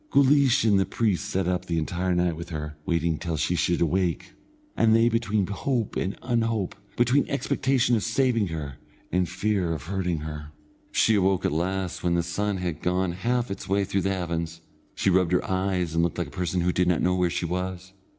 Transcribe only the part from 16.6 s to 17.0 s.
who did